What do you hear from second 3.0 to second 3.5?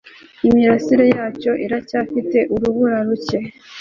ruke